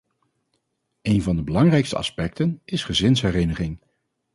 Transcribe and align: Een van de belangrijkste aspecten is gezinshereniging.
Een 1.01 1.21
van 1.21 1.35
de 1.35 1.43
belangrijkste 1.43 1.95
aspecten 1.97 2.61
is 2.65 2.83
gezinshereniging. 2.83 3.79